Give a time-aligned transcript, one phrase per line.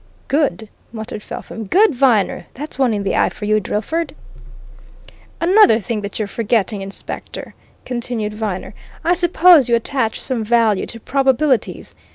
[0.29, 1.65] "Good!" muttered Felpham.
[1.65, 2.47] "Good, Viner!
[2.55, 4.15] That's one in the eye for you, Drillford."
[5.39, 7.53] "Another thing that you're forgetting, Inspector,"
[7.85, 11.93] continued Viner: "I suppose you attach some value to probabilities?